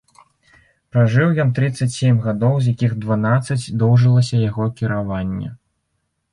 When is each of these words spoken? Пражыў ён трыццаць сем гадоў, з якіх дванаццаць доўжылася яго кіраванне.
Пражыў 0.95 1.29
ён 1.43 1.51
трыццаць 1.59 1.89
сем 1.97 2.17
гадоў, 2.25 2.57
з 2.59 2.73
якіх 2.75 2.97
дванаццаць 3.05 3.61
доўжылася 3.85 4.43
яго 4.49 4.63
кіраванне. 4.83 5.55